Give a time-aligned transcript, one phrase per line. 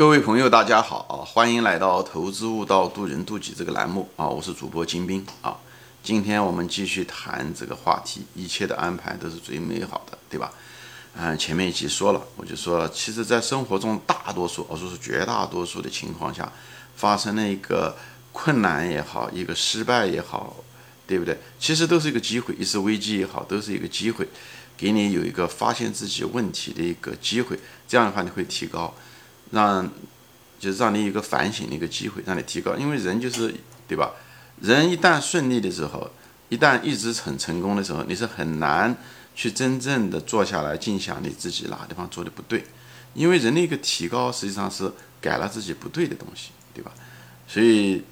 [0.00, 1.20] 各位朋友，大家好啊！
[1.26, 4.26] 欢迎来到《投资悟道，渡人渡己》这个栏目啊！
[4.26, 5.54] 我是主播金兵啊！
[6.02, 10.50] 今天我们继续谈这个话题，一切的安排都是最美好的，对吧？
[11.14, 16.50] 嗯，前面一集说了，我就说，其实，在生活中，大多数，我说是绝大多数的情况下，
[16.96, 17.94] 发生了一个
[18.32, 20.56] 困难也好，一个失败也好，
[21.06, 21.38] 对不对？
[21.58, 24.26] 其实都是一个机会，一次危机也好，都是一个机会，
[24.78, 27.60] 给你有一个发现自己问题的一个机会。
[27.86, 28.94] 这样的话，你会提高。
[29.50, 29.88] 让，
[30.58, 32.74] 就是让你一个反省的一个机会，让你提高。
[32.76, 33.54] 因为人就是，
[33.88, 34.12] 对吧？
[34.60, 36.10] 人一旦顺利的时候，
[36.48, 38.94] 一旦一直很成功的时候，你是很难
[39.34, 42.64] 去真正的坐下来静想你自己哪个地方做的不对。
[43.14, 46.92] 因为人的一个提高，实际上是改了自己不对的东西，对吧？
[47.48, 48.04] 所以，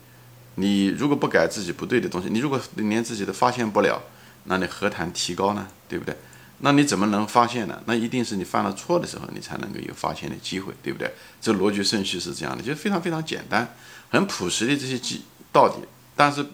[0.57, 4.03] 你如果不改自己不对的东西，你如果连自己都发现不了，
[4.45, 5.69] 那你何谈提高呢？
[5.89, 6.17] 对不对？
[6.61, 7.81] 那你怎么能发现呢？
[7.87, 11.13] 那一定是你犯了错的时候，你才能够有发现的机会，对不对？
[11.41, 13.75] 这逻辑顺序是这样的，就非常非常简单，
[14.11, 15.87] 很朴实的这些基道理。
[16.17, 16.45] 但是，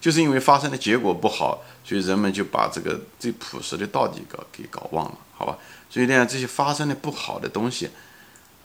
[0.00, 5.56] 就是因为发生的结果不好，所以人们就把这个最朴实的道理搞给搞忘了，好吧？
[5.88, 7.90] 所以呢，这些发生的不好的东西，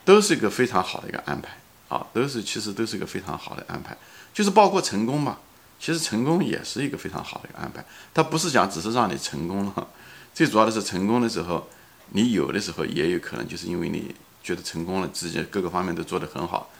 [0.04, 1.58] 都是一个非常好的一个安排
[1.88, 3.96] 啊，都是其实都是一个非常好的安排，
[4.34, 5.38] 就是包括成功嘛，
[5.78, 9.88] 其实成功也是一个非常好的一个安排，它不是讲只是让你成功了。
[10.34, 11.68] 最主要的是成功的时候，
[12.10, 16.70] 你有的时候也有可能就是因为你觉得成功了，自己各个方面都做得很好，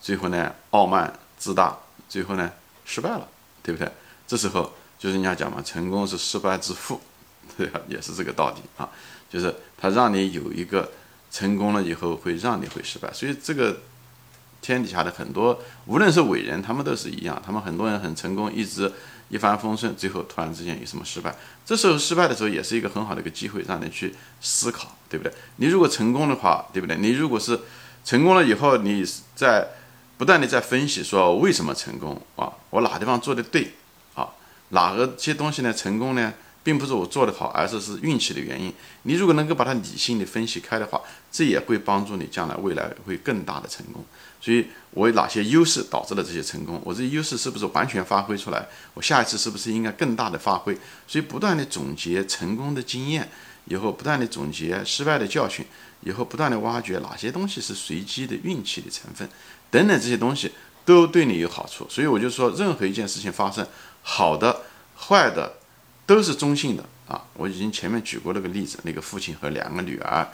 [0.00, 2.50] 最后呢傲慢自大，最后呢
[2.84, 3.28] 失败了，
[3.62, 3.90] 对不对？
[4.26, 7.00] 这时候就是人家讲嘛，成功是失败之父，
[7.56, 7.80] 对吧？
[7.88, 8.90] 也是这个道理啊，
[9.30, 10.90] 就是他让你有一个
[11.30, 13.78] 成功了以后，会让你会失败，所以这个
[14.60, 18.92] 天底下的很多，无论是伟人，他们都是一样，他们很多人很成功，一直。
[19.34, 21.34] 一帆风顺，最后突然之间有什么失败？
[21.66, 25.34] 这时候失败的时候，也是一个很好的一个机会，让你去思考，对不对？
[25.56, 26.96] 你如果成功的话，对不对？
[26.98, 27.58] 你如果是
[28.04, 29.66] 成功了以后，你在
[30.16, 32.52] 不断的在分析说为什么成功啊？
[32.70, 33.74] 我哪地方做的对
[34.14, 34.28] 啊？
[34.68, 35.74] 哪个些东西呢？
[35.74, 36.32] 成功呢？
[36.64, 38.72] 并不是我做的好，而是是运气的原因。
[39.02, 44.02] 你如果能够把它理性的分析开的话，这也会帮助你将来未来会更大的成功。
[44.40, 46.80] 所以，我有哪些优势导致了这些成功？
[46.84, 48.66] 我这些优势是不是完全发挥出来？
[48.94, 50.74] 我下一次是不是应该更大的发挥？
[51.06, 53.28] 所以，不断的总结成功的经验，
[53.66, 55.64] 以后不断的总结失败的教训，
[56.00, 59.28] 以后不断的挖掘哪些东西是随机的运气的成分，
[59.70, 60.52] 等等这些东西
[60.84, 61.86] 都对你有好处。
[61.90, 63.66] 所以，我就说，任何一件事情发生，
[64.02, 64.62] 好的、
[64.96, 65.54] 坏的。
[66.06, 67.24] 都是中性的啊！
[67.34, 70.28] 我已经前面举过那个例子，那个父亲和两个女儿，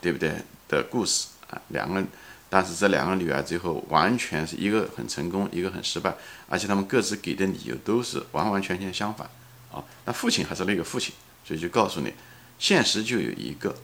[0.00, 0.34] 对不对
[0.68, 1.60] 的故事啊？
[1.68, 2.04] 两个，
[2.48, 6.14] 但是这两个女儿最后完全是一个很成功，一个很失败，
[6.48, 9.28] 而且他们各自给的理由都是完完全全相反
[9.72, 9.82] 啊！
[10.04, 11.12] 那父亲还是那个父亲，
[11.44, 12.12] 所以就告诉你，
[12.58, 13.74] 现实就有一个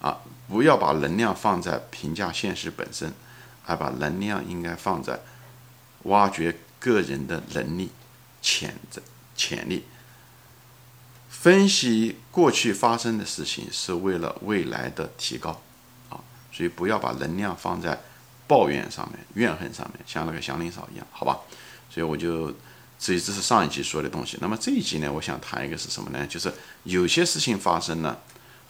[0.00, 0.20] 啊！
[0.48, 3.12] 不要把能量放在评价现实本身，
[3.66, 5.20] 而把能量应该放在
[6.04, 7.90] 挖掘个人的能力、
[8.40, 9.00] 潜在
[9.36, 9.84] 潜力。
[11.30, 15.62] 分析过去发生的事情是为了未来的提高，
[16.10, 16.18] 啊，
[16.52, 17.98] 所以不要把能量放在
[18.46, 21.38] 抱怨上面、怨恨上面，像那个祥林嫂一样，好吧？
[21.88, 22.50] 所以我就，
[22.98, 24.36] 这这是上一集说的东西。
[24.40, 26.26] 那么这一集呢，我想谈一个是什么呢？
[26.26, 26.52] 就是
[26.82, 28.20] 有些事情发生了，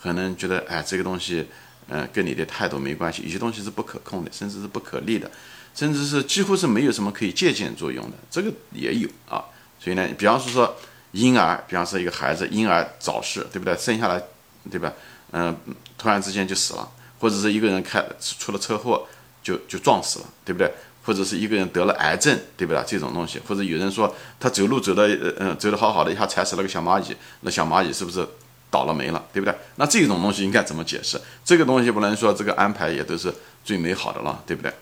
[0.00, 1.46] 可能觉得哎，这个东西，
[1.88, 3.22] 嗯，跟你的态度没关系。
[3.22, 5.28] 有些东西是不可控的，甚至是不可逆的，
[5.74, 9.42] 甚至是几乎是没有什么可以借鉴作用的，这个也有啊。
[9.80, 10.76] 所以呢，比方说说。
[11.12, 13.76] 婴儿，比方说一个孩子婴儿早逝，对不对？
[13.76, 14.22] 生下来，
[14.70, 14.92] 对吧？
[15.32, 15.56] 嗯，
[15.98, 16.88] 突然之间就死了，
[17.18, 18.04] 或者是一个人开
[18.38, 19.06] 出了车祸
[19.42, 20.72] 就就撞死了，对不对？
[21.02, 22.84] 或者是一个人得了癌症，对不对？
[22.86, 28.26] 这种东西，或者有人说他走路走的嗯走的好好的，一下踩死了个小蚂蚁，那小蚂蚁是不是
[28.70, 29.54] 倒了霉了，对不对？
[29.76, 31.20] 那这种东西应该怎么解释？
[31.44, 33.32] 这个东西不能说这个安排也都是
[33.64, 34.72] 最美好的了，对不对？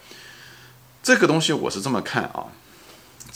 [1.03, 2.45] 这个东西我是这么看啊。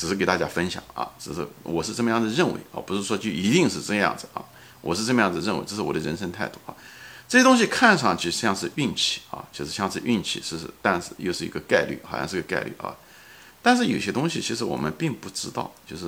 [0.02, 4.42] 只是给大家分享啊，只是我是这么样的认为啊，不是说就一定是这样子啊，
[4.80, 6.74] 我是这么样子认为，这是我的人生态度啊。
[7.28, 12.92] 这些东西看上去像是运气啊，就是像是运气，是是，但是又是一个概率，好像是个概率啊。
[13.62, 16.06] 但是有些东西其实我们并不知道，就是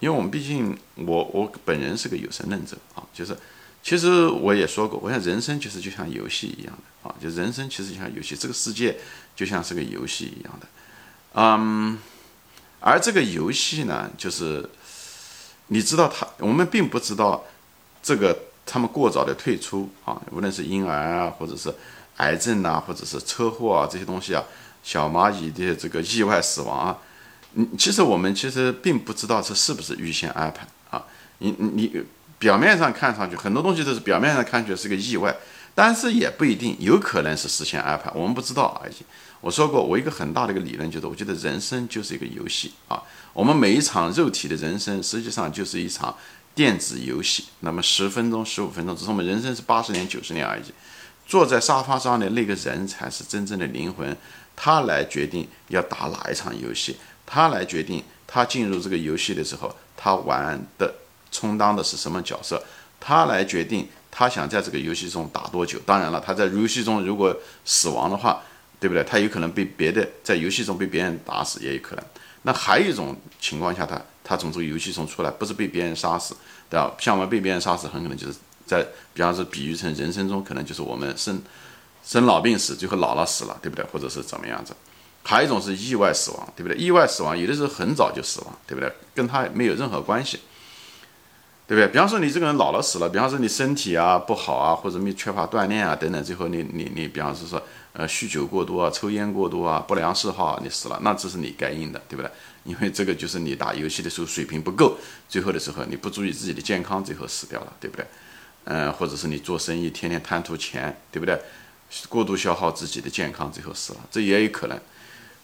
[0.00, 3.36] 因为我们毕竟我我本人是个有神论者啊，就是
[3.82, 8.96] 其实我也说过，我想人生其实就像游戏一样的啊，就人生其实就像游戏，这个世界
[9.36, 10.66] 就像是个游戏一样的，
[11.34, 11.98] 嗯。
[12.86, 14.68] 而这个游戏呢，就是
[15.68, 17.42] 你知道他，我们并不知道
[18.02, 21.74] 这个他们过早的退出啊，无论是婴儿啊，或者是
[22.18, 24.44] 癌症啊，或者是车祸啊这些东西啊，
[24.82, 26.98] 小蚂蚁的这个意外死亡啊，
[27.54, 31.02] 嗯其实我们其实并不知道这是不是预先安排啊。
[31.38, 32.04] 你你
[32.38, 35.34] 表面上看上去很多东西都是表面上看起来是个意外，
[35.74, 38.94] 但是也不一定，有可能是事先安排，我们不知道而已。
[39.40, 43.02] 我说过，我一个很大的一个理论就是，我觉得人生就是一个游戏啊。
[43.32, 46.16] 我们每一场肉体的人生，实际上就是一场
[46.54, 47.46] 电子游戏。
[47.60, 50.62] 那么十分钟、十五分钟，只是我们人生是八十年、九十年而已。
[51.26, 54.16] 坐在沙发上的那个人才是真正的灵魂，
[54.54, 56.96] 他来决定要打哪一场游戏，
[57.26, 60.94] 他来决定他进入这个游戏的时候，他玩的
[61.32, 62.62] 充当的是什么角色，
[63.00, 65.76] 他来决定他想在这个游戏中打多久。
[65.84, 68.40] 当然了，他在游戏中如果死亡的话，
[68.78, 69.02] 对不对？
[69.02, 72.04] 他有可能被别的在游戏中被别人打死，也有可能。
[72.42, 76.36] 那还有一种情况下，他他从这个游戏中出来，不是被别人杀死，
[76.70, 76.94] 对吧？
[77.00, 78.34] 像我们被别人杀死，很可能就是。
[78.66, 78.82] 在，
[79.12, 81.38] 比方说，比喻成人生中，可能就是我们生
[82.02, 83.84] 生老病死，最后老了死了，对不对？
[83.92, 84.74] 或者是怎么样子？
[85.22, 86.76] 还有一种是意外死亡，对不对？
[86.78, 88.90] 意外死亡有的时候很早就死亡，对不对？
[89.14, 90.40] 跟他没有任何关系，
[91.66, 91.88] 对不对？
[91.88, 97.62] 比方说你这个人老了死了，比方说你身体啊不好啊，或者你缺乏锻炼啊等等，最后你你你，比方说说
[97.92, 102.30] 呃酗酒过多啊，抽烟过多啊，不良嗜好你死了，那这是你该应的，对不对？
[102.64, 104.96] 因为这个就是你打游戏的时候水平不够，
[105.28, 108.06] 最后的时候你不注意自己的健康，最后死掉了，对不对？
[108.64, 111.38] 嗯，或者是你做生意天天贪图钱，对不对？
[112.08, 114.78] 过度消耗自己的健康，最后死了，这也有可能。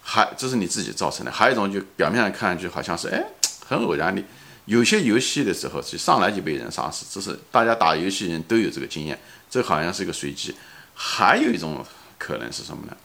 [0.03, 1.31] 还这是你自己造成的。
[1.31, 3.23] 还有一种，就表面上看上去好像是哎，
[3.67, 4.23] 很偶然的。
[4.71, 9.19] 有些游戏的时候，是上来就被人杀死，这是大家打游戏人都有这个经验。
[9.51, 10.55] 这好像是一个随机。
[10.95, 11.85] 还有一种
[12.17, 12.97] 可能是什么呢？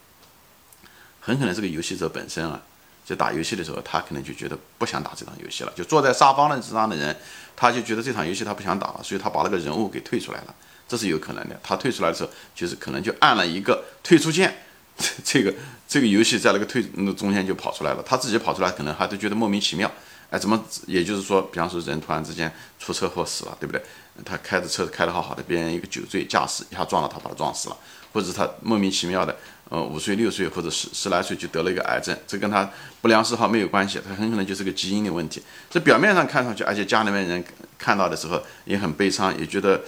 [1.20, 2.62] 很可能这个游戏者本身啊。
[3.04, 5.74] 在打游戏的时候，他可能就觉得不想打这场游戏了。
[5.76, 7.16] 就坐在沙发的上的人，
[7.56, 10.54] 他就觉得这场游戏他不想打了，所以他把那个人物给退出来了，
[10.88, 11.60] 这是有可能的。
[11.64, 14.56] 他退出来的时候，就是可能就按了一个退出键，
[15.26, 15.52] 这个
[15.88, 18.04] 这个游戏在那个退那中间就跑出来了。
[18.04, 19.92] 他自己跑出来，可能还都觉得莫名其妙。
[20.38, 20.64] 怎么？
[20.88, 23.82] 也就是说，比方说人突然之间出车祸死了，对不对？
[24.24, 27.78] 他开着车开得好好的，别人一个酒醉驾驶一下撞了他，把他撞死了，
[28.14, 29.36] 或者他莫名其妙的。
[29.68, 32.70] 呃，五岁、六岁或者十十来岁就得了一个癌症，这跟他
[33.02, 35.42] 不良嗜好没有关系，他很可能就是个基因的问题。
[35.72, 37.44] 这表面上看上去，而且家里面人
[37.80, 39.82] 看到的时候也很悲伤，也觉得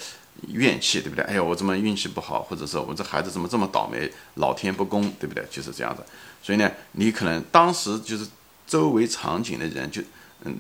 [0.48, 1.24] 怨气，对不对？
[1.26, 5.46] 哎呀，我怎么运气不好，或者说我这孩子怎么这么倒霉，老天不公，对不对？
[5.52, 6.02] 就是这样子。
[6.42, 8.26] 所以呢，你可能当时就是
[8.66, 10.02] 周围场景的人就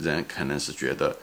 [0.02, 1.16] 人可能是觉得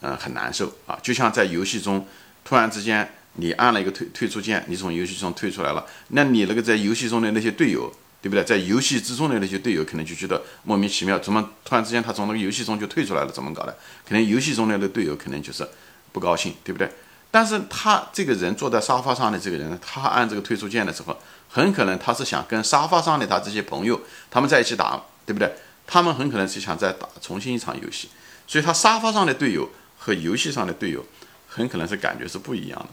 [0.00, 2.06] 嗯很难受啊，就像在游戏中
[2.44, 3.08] 突然之间。
[3.36, 8.44] 你按了一个退退出键，你从游戏中退出来了，那你那个在游戏中的那些队友，对不对？
[8.44, 13.32] 在游戏之中的那些队友，可能就觉得莫名其妙，怎么突然之间他从那个游戏中就退出来了？
[13.32, 13.74] 怎么搞的？
[14.06, 15.66] 可能游戏中的那队友可能就是
[16.12, 16.92] 不高兴，对不对？
[17.30, 21.16] 但是他这个人坐在沙发上的这个人，他按这个退出键的时候，
[21.48, 23.98] 很可能他是想跟沙发上的他这些朋友
[24.30, 25.50] 他们在一起打，对不对？
[25.92, 28.08] 他们很可能是想再打重新一场游戏，
[28.46, 29.68] 所以他沙发上的队友
[29.98, 31.04] 和游戏上的队友
[31.46, 32.88] 很可能是感觉是不一样的。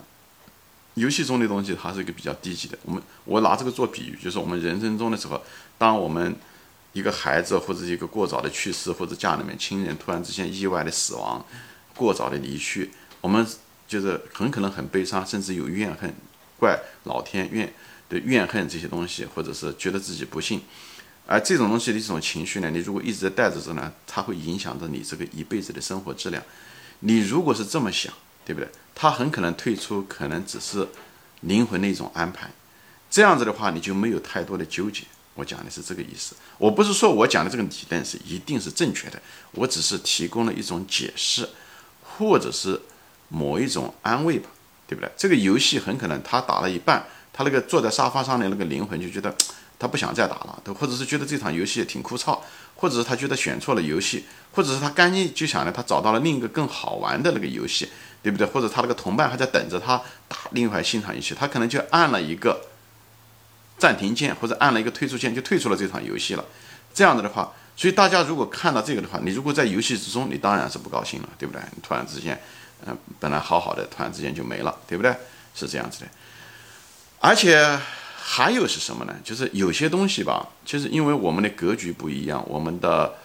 [0.95, 2.77] 游戏中的东西，它是一个比较低级的。
[2.83, 5.41] 我们我拿这个做比喻，就是我们人生中的时候，
[5.77, 6.35] 当我们
[6.91, 11.45] 一个孩子或者一个过早的去世，或者家里面亲人突然之间意外的死亡、
[11.95, 12.91] 过早的离去，
[13.21, 13.47] 我们
[13.87, 16.13] 就是很可能很悲伤，甚至有怨恨，
[16.59, 17.73] 怪老天怨
[18.09, 20.61] 的怨恨这些东西，或者是觉得自己不幸。
[21.29, 26.41] 而这种东西的这种情绪呢，你如果一直在带着着呢，它会影响着你这个一辈子的生活质量。
[27.01, 28.11] 你如果是这么想。
[28.45, 28.67] 对不对？
[28.95, 30.87] 他很可能退出，可能只是
[31.41, 32.49] 灵魂的一种安排。
[33.07, 35.03] 这样子的话，你就没有太多的纠结。
[35.35, 36.35] 我讲的是这个意思。
[36.57, 41.47] 我不是说我讲的这个理论是一定是正确的，我只是提供了一种解释，
[42.01, 42.81] 或者是
[43.27, 44.49] 某一种安慰吧，
[44.87, 45.11] 对不对？
[45.15, 49.35] 这个游戏很可能他打了一半，他那个坐在沙发上的那个灵魂就觉得
[49.79, 52.37] 他不想再打了，都或者是觉得这场游戏挺枯燥，
[52.75, 57.89] 或者是他觉得选错了游戏，或者是他干脆就想呢，他找到了另一个更好玩的那个游戏。
[58.21, 58.45] 对不对？
[58.45, 59.95] 或者他那个同伴还在等着他
[60.27, 62.65] 打另一款新场游戏，他可能就按了一个
[63.77, 66.43] 暂停键，或者按了一个退出键，就退出了这场游戏了。
[66.93, 71.61] 这样子的话，所以大家如果看到这个的话，你如果在游戏之中，你当然是不高兴了，对不对？
[71.73, 72.37] 你突然之间，
[72.85, 75.15] 嗯，本来好好的，突然之间就没了，对不对？
[75.55, 76.07] 是这样子的。
[77.21, 77.79] 而且
[78.21, 79.15] 还有是什么呢？
[79.23, 83.15] 就是有些东西吧，就是因为我们的格局不一样，我们的。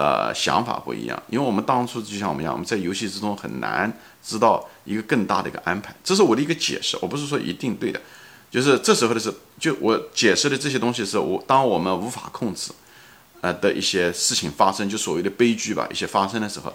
[0.00, 8.00] 呃，想法不一样，因为我们当初就像我们一样，我们在游戏之中很难知道一个更大的一个安排，这是我的一个解释，我不是说一定对的，
[8.48, 12.70] 就是这时候的是，就我解释的这些东西是我当我们无法控制，
[13.40, 16.72] 呃的一些事情发生，就所谓的悲剧吧，一些发生的时候，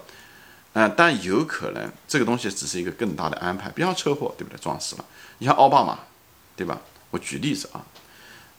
[0.74, 4.58] 嗯，但有可能这个东西只是一个更大的安排，比方车祸，对不对？
[4.60, 5.04] 撞死了，
[5.38, 5.98] 你像奥巴马，
[6.54, 6.78] 对吧？
[7.14, 7.86] 我举例子啊，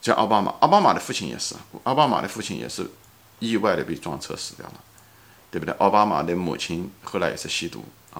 [0.00, 2.90] 像奥巴马，奥巴马的父亲也是，奥巴马的父亲也是。
[3.38, 4.80] 意外的被撞车死掉了，
[5.50, 5.74] 对不对？
[5.74, 7.84] 奥巴马的母亲后来也是吸毒
[8.14, 8.16] 啊，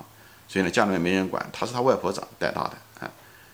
[0.47, 3.11] 所以呢，家里面没人管，他是他外婆长带大的啊，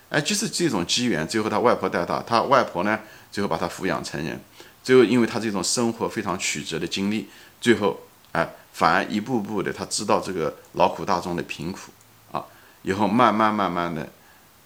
[0.09, 2.99] 哎，就是这种机缘，最后他外婆带大，他外婆呢，
[3.31, 4.37] 最后把他抚养成人，
[4.83, 7.29] 最后因为他这种生活非常曲折的经历，
[7.61, 7.97] 最后
[8.33, 11.93] 哎，反而一步步的他知道这个劳苦大众的贫苦
[12.33, 12.43] 啊，
[12.81, 14.09] 以后慢慢慢慢的，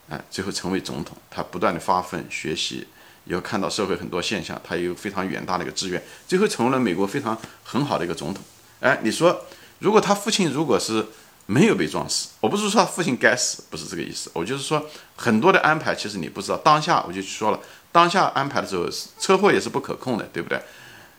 [0.10, 2.88] 哎，最后成为总统，他不断的发奋学习，
[3.26, 8.44] 以后看到社会很多现象，他有非常远大的一个志愿，最后成为了美国非常很好的一个总统。
[8.80, 9.46] 哎，你说
[9.80, 11.06] 如果他父亲如果是？
[11.50, 14.30] 没有被撞死，我不是说他父亲该死，不是这个意思。
[14.34, 14.86] 我就是说，
[15.16, 16.58] 很多的安排其实你不知道。
[16.58, 17.60] 当下我就说了，
[17.90, 18.86] 当下安排的时候，
[19.18, 20.62] 车祸也是不可控的，对不对？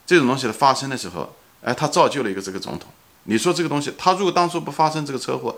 [0.06, 2.90] 这种东西的发生的时候，哎，他造就了一个这个总统。
[3.22, 5.56] 你说这个东西，他如果当初不发生这个车祸，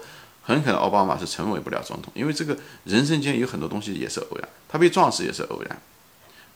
[0.50, 5.80] 很可能奥巴马是成为不了总统，因为这个人生间有很多东西也是偶然，他被撞死也是偶然。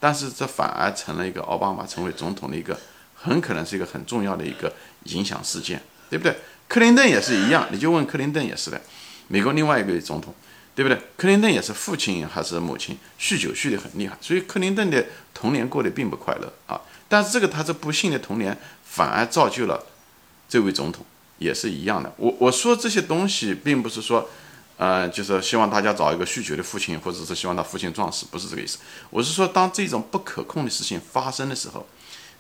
[0.01, 2.77] 但是这反而成了一个奥巴马成为总统的一个，
[3.15, 4.73] 很可能是一个很重要的一个
[5.05, 6.37] 影响事件，对不对？
[6.67, 8.81] 克林顿也是一样，你就问克林顿也是的，
[9.29, 10.35] 美国另外一个总统，
[10.75, 11.01] 对不对？
[11.17, 16.81] 克林顿也是父亲还是母亲酗酒酗得很厉害，所以克林顿的童年过得并不快乐啊。
[17.09, 19.87] 但是这个他这不幸的童年反而造就了
[20.49, 21.07] 这位总统，
[21.38, 22.12] 也是一样的。
[22.17, 24.29] 我我说这些东西并不是说，
[24.76, 28.79] 呃，就是希望大家找一个酗酒的父亲，或者是希望他父亲撞死，不是这个意思。
[29.11, 31.87] 我是说，当这种不可控的事情发生的时候，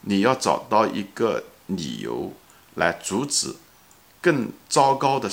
[0.02, 2.32] 你要找到一个理由
[2.74, 3.54] 来阻止。
[4.20, 5.30] 更糟糕的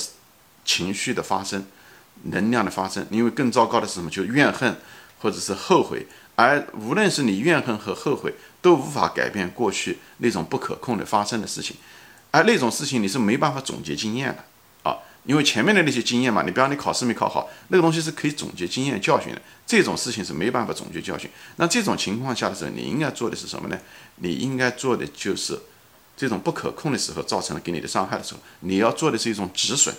[0.66, 1.64] 情绪的发生，
[2.24, 4.10] 能量的发生，因为更糟糕的是什么？
[4.10, 4.76] 就是怨恨
[5.18, 11.74] 或者是后悔，而无论是你怨恨和后悔，都无法改变过去那种不可控的发生的事情，
[12.32, 21.30] 而那种事情你是没办法总结经验的啊，因为前面的那些经验嘛，你比方你考试没考好，那个东西是可以总结经验教训的，这种事情是没办法总结教训。
[21.58, 23.78] 那这种情况下的时候，你应该做的是什么呢？
[24.16, 25.56] 你应该做的就是。
[26.14, 29.92] 这种不可控的时候造成了给你的伤害的时候，你要做的是一种止损，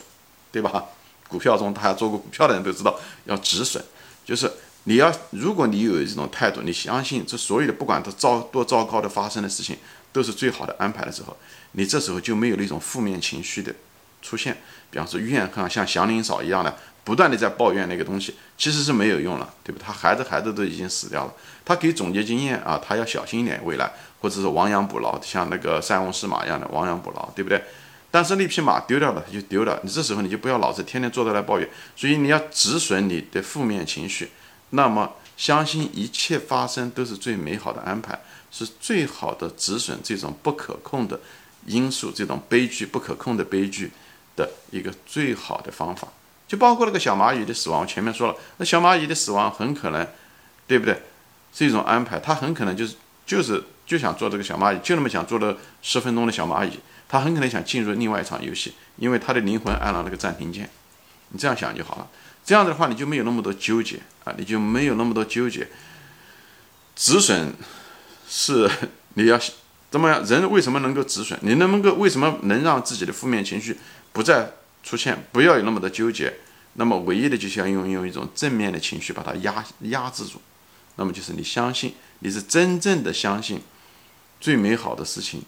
[0.52, 0.86] 对吧？
[1.28, 3.84] 股票中，大家做过股票的人都知道要止损，
[4.24, 4.50] 就是
[4.84, 9.76] 你要，如果你有这种态度，你相信这所有的不管它糟多糟糕的发生的事情
[10.14, 11.36] 都是最好的安排的时候，
[11.74, 13.76] 你这时候就没有那种负面情绪的
[14.22, 14.56] 出现，
[14.90, 19.82] 比方说怨恨，像祥林嫂一样的不断的在抱怨那个东西，其实是没有用了，对吧？
[19.86, 21.34] 他孩子孩子都已经死掉了，
[21.66, 23.92] 他可以总结经验啊，他要小心一点未来。
[24.24, 27.62] 或者是亡羊补牢，像那个塞翁失马一样的亡羊补牢，对不对？
[28.10, 29.78] 但是那匹马丢掉了，它就丢了。
[29.84, 34.32] 你这时候你就不要老是天天坐在那抱怨，所以你要止损你的负面情绪。
[34.70, 38.20] 那么相信一切发生都是最美好的安排，
[38.52, 41.20] 是最好的止损这种不可控的
[41.66, 43.92] 因素，这种悲剧不可控的悲剧
[44.36, 46.08] 的一个最好的方法。
[46.48, 50.08] 就包括那个小蚂蚁的死亡，我前面说了，那小蚂蚁的死亡很可能，
[50.68, 51.02] 对不对？
[51.54, 53.64] 是一种安排，它很可能就是就是。
[53.86, 60.70] 就想做这个小蚂蚁，就那么想做了十分钟的小蚂蚁，他很可能想进入另外一场游戏，因为他的灵魂按了那个暂停键。
[61.28, 62.08] 你这样想就好了，
[62.46, 65.68] 这样的话你就没有那么多纠结啊，你就没有那么多纠结。
[66.96, 67.54] 止损
[68.28, 68.70] 是
[69.14, 69.40] 你要
[69.90, 70.24] 怎么样？
[70.26, 71.40] 人为什么能够止损？
[71.42, 73.78] 你能不能够为什么能让自己的负面情绪
[74.12, 74.52] 不再
[74.84, 75.26] 出现？
[75.32, 76.34] 不要有那么多纠结。
[76.74, 80.42] 那么唯一的就是要用用一种正面的情绪把它压压制住。
[80.96, 83.62] 那么就是你相信，你是真正的相信。
[84.42, 85.42] 最美好的事情，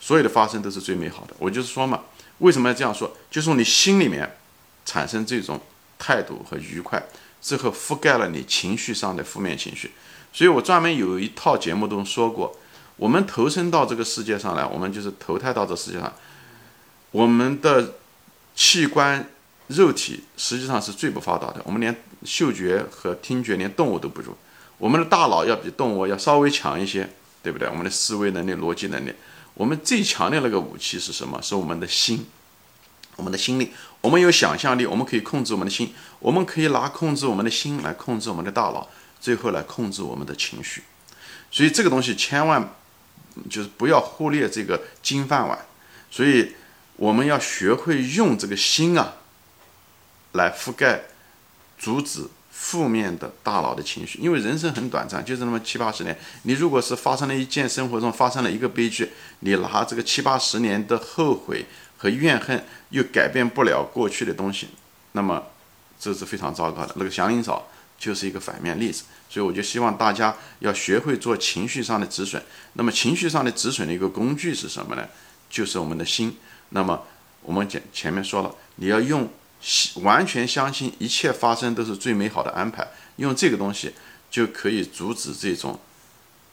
[0.00, 1.34] 所有的发生都是最美好的。
[1.38, 2.04] 我就是说嘛，
[2.38, 3.14] 为什么要这样说？
[3.30, 4.38] 就是你心里面
[4.86, 5.60] 产生这种
[5.98, 7.02] 态度和愉快
[7.42, 9.90] 之后，覆盖了你情绪上的负面情绪。
[10.32, 12.56] 所以我专门有一套节目中说过，
[12.96, 16.12] 我们投身到这个世界上来，我们就是投胎到这世界上，
[17.10, 17.94] 我们的
[18.54, 19.28] 器官
[19.66, 24.36] 肉体实际上是最不发达的，我们连嗅觉和听觉连动物都不如，
[24.78, 27.10] 我们的大脑要比动物要稍微强一些。
[27.40, 27.68] 对不对？
[27.68, 29.12] 我们的思维能力、逻辑能力，
[29.54, 31.40] 我们最强的那个武器是什么？
[31.40, 32.26] 是我们的心，
[33.14, 33.72] 我们的心力。
[34.00, 38.88] 我们有想象力，我们可以控制我们的心，我们可以拿控制我们的心来控制我们的大脑，
[39.20, 40.82] 最后来控制我们的情绪。
[41.50, 42.74] 所以这个东西千万
[43.50, 45.58] 就是不要忽略这个金饭碗。
[46.10, 46.54] 所以
[46.96, 49.14] 我们要学会用这个心啊，
[50.32, 51.02] 来覆盖、
[51.78, 52.28] 阻止。
[52.60, 56.18] 负面的大脑的情绪，因为人生很短暂，就是那么七八十年。
[56.42, 61.64] 你如果是发生了一件生活中发生了一个悲剧，你拿这个七八十年的后悔
[61.98, 64.68] 和怨恨，又改变不了过去的东西，
[65.12, 65.48] 那么
[66.00, 66.94] 这是非常糟糕的。
[66.96, 69.04] 那个祥林嫂就是一个反面例子。
[69.28, 72.42] 所以我就希望大家要学会做情绪上的止损。
[72.72, 75.06] 那么情绪上的止损的一个工具是什么呢？
[75.50, 76.38] 就是我们的心。
[76.70, 77.04] 那么
[77.42, 79.28] 我们前前面说了，你要用。
[80.02, 82.86] 完全相信一切发生都是最美好的安排，
[83.16, 83.92] 用这个东西
[84.30, 85.76] 就可以阻止这种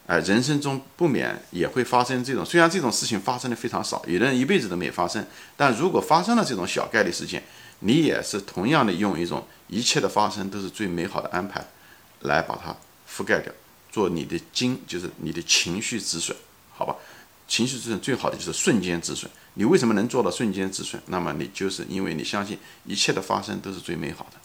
[0.06, 7.42] 哎，人生中不免也会发生这种，虽然这种事情发生的非常少，有的人一辈子都没发生，但如果发生了这种小概率事件，
[7.80, 11.64] 你也是同样的用一种一切的发生都是最美好的安排，
[12.20, 12.76] 来把它
[13.10, 13.52] 覆盖掉，
[13.90, 16.36] 做你的精，就是你的情绪止损，
[16.72, 16.94] 好吧？
[17.48, 19.30] 情绪止损最好的就是瞬间止损。
[19.54, 21.02] 你为什么能做到瞬间止损？
[21.06, 24.38] 那么你就是因为你相信一切的发生都是最美好的。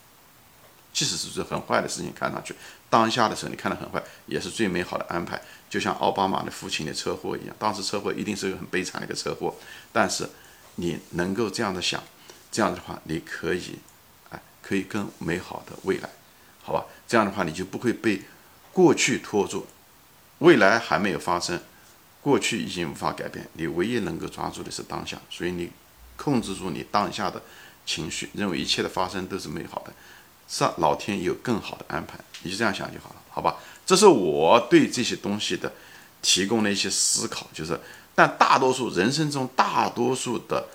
[0.94, 2.54] 即使是很坏的事情，看上去
[2.90, 5.42] 当下的时候你看得很坏，也是最美好的安排。
[5.70, 9.56] 就像奥巴马的父亲的车祸一样，当时车祸一定是个很悲惨的一个车祸，
[9.94, 10.30] 但是
[10.76, 12.04] 你能够这样的想，
[12.52, 13.80] 这样的话你可以，
[14.30, 16.10] 哎，可以更美好的未来，
[16.62, 16.86] 好吧？
[17.08, 18.22] 这样的话你就不会被
[18.74, 19.66] 过去拖住，
[20.40, 21.62] 未来还没有发生，
[22.22, 25.72] 过去已经无法改变，你唯一能够抓住的是当下，所以你
[26.18, 27.42] 控制住你当下的
[27.86, 29.94] 情绪，认为一切的发生都是美好的。
[30.52, 33.56] 上老天有更好的安排，你就这样想就好了，好吧？
[33.86, 35.72] 这是我对这些东西的
[36.22, 37.80] 提供的一些思考，就是，
[38.14, 40.68] 但大多数人生中大多数的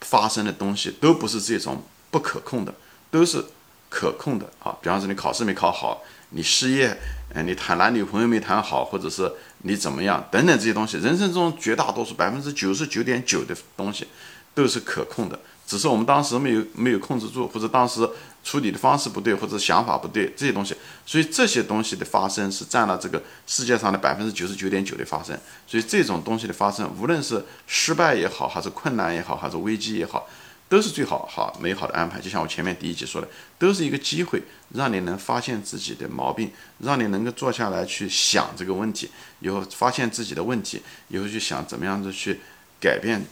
[0.00, 2.72] 发生的东西都不是这种不可控的，
[3.10, 3.44] 都是
[3.90, 4.74] 可控的啊。
[4.80, 6.98] 比方说你考试没考好，你失业，
[7.34, 14.08] 嗯，你谈男女朋友没谈好，或者是你怎么样等等这些东西，人生中绝大多数百分之九十九点九的东西
[14.54, 15.38] 都是可控的。
[15.66, 18.08] 只是我们当时没有没有控制住，或者当时
[18.42, 25.34] 处理的方式不对，或者想法不对，这些东西，所以这些东西的发生是占了这个世界上的百分之九十九点九的发生。
[25.66, 30.28] 所以这种东西的发生，无论是失败也好，还是困难也好，还是危机也好，
[30.68, 32.20] 都是最好好美好的安排。
[32.20, 33.28] 就像我前面第一集说的，
[33.58, 34.42] 都是一个机会，
[34.74, 42.40] 让你能发现自己的毛病，让你能够坐下来去想这个问题，以后发现自己的问题，以后去想怎么样子去
[42.78, 43.24] 改变、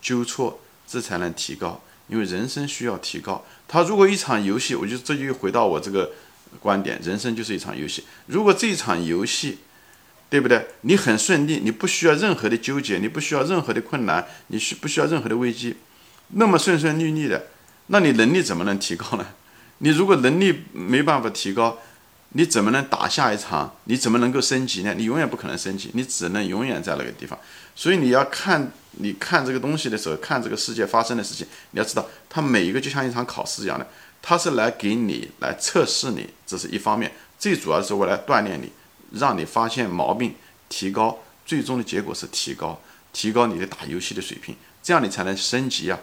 [0.00, 0.58] 纠错。
[0.92, 3.42] 这才能提高，因为人生需要提高。
[3.66, 6.12] 他如果一场游戏，我就这就回到我这个
[6.60, 8.04] 观点，人生就是一场游戏。
[8.26, 9.56] 如果这一场游戏，
[10.28, 10.66] 对不对？
[10.82, 15.76] 你很顺利，你不需要任何的纠结，你不需要任何的困难，你需不需要任何的危机？
[16.34, 17.46] 那么顺顺利利的，
[17.86, 19.26] 那你能力怎么能提高呢？
[19.78, 21.78] 你如果能力没办法提高，
[22.34, 23.76] 你怎么能打下一场？
[23.84, 24.94] 你怎么能够升级呢？
[24.96, 27.38] 你永远不可能升级，你只能永远在那个地方。
[27.74, 33.86] 所以你要看，你看这个东西的时候，看这个世界发生的事情，你要知道，它每一个就像一场考试一样的，
[34.22, 38.72] 它是来给你来测试你，这是一方面，最主要是为了锻炼你，
[39.12, 40.34] 让你发现毛病，
[40.70, 42.80] 提高，最终的结果是提高，
[43.12, 45.98] 提高你的打游戏的水平，这样你才能升级啊。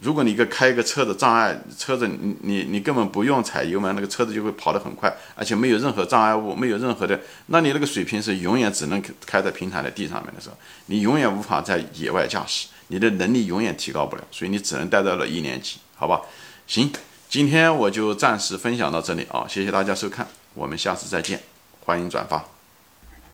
[0.00, 10.56] 如果你一个开一个车的障碍，车子你你你根本不用踩油门，那个车子就会跑得很快，而且没有任何障碍物，没有任何的，那你那个水平是永远只能开在平坦的地上面的时候，
[10.86, 16.20] 你永远无法在野外驾驶，你的能力永远提高不了，所以你只能待到了一年级，好吧？
[16.66, 16.92] 行，
[17.28, 21.40] 今天我就暂时分享到这里啊，谢谢大家收看，我们下次再见，
[21.84, 22.57] 欢迎转发。